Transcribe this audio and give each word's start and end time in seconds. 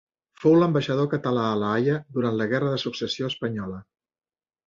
Fou 0.43 0.53
l'ambaixador 0.59 1.09
català 1.11 1.43
a 1.49 1.59
la 1.63 1.67
Haia 1.73 1.97
durant 2.17 2.39
la 2.41 2.47
Guerra 2.53 2.71
de 2.71 2.79
Successió 2.85 3.31
Espanyola. 3.35 3.77